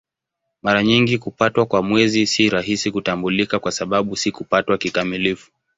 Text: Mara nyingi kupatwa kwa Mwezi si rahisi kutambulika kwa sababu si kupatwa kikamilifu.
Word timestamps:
Mara 0.61 0.83
nyingi 0.83 1.17
kupatwa 1.17 1.65
kwa 1.65 1.83
Mwezi 1.83 2.27
si 2.27 2.49
rahisi 2.49 2.91
kutambulika 2.91 3.59
kwa 3.59 3.71
sababu 3.71 4.15
si 4.17 4.31
kupatwa 4.31 4.77
kikamilifu. 4.77 5.51